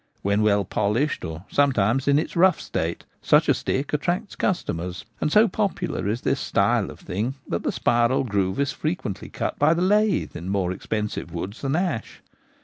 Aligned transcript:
When 0.23 0.41
well 0.41 0.65
polished, 0.65 1.23
or 1.23 1.45
sometimes 1.51 2.07
in 2.07 2.17
its 2.17 2.35
rough 2.35 2.59
state, 2.59 3.05
such 3.21 3.47
a 3.47 3.53
stick 3.53 3.93
attracts 3.93 4.35
customers; 4.35 5.05
and 5.21 5.31
so 5.31 5.47
popular 5.47 6.07
is 6.07 6.21
this' 6.21 6.39
style' 6.51 6.89
of 6.89 7.01
thing 7.01 7.35
that 7.47 7.61
the 7.61 7.71
spiral 7.71 8.23
groove 8.23 8.59
is 8.59 8.71
frequently 8.71 9.29
cut 9.29 9.59
by 9.59 9.75
the 9.75 9.83
lathe 9.83 10.35
in 10.35 10.49
more 10.49 10.71
expensive 10.71 11.31
woods 11.31 11.61
than 11.61 11.75
ash. 11.75 12.23